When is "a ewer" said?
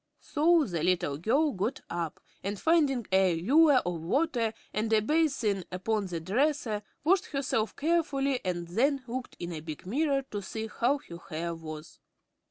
3.11-3.83